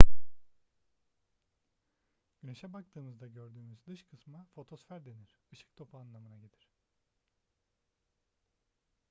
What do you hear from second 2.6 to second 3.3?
baktığımızda